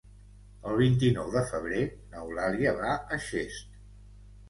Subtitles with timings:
[0.69, 3.83] El vint-i-nou de febrer n'Eulàlia va a Xest.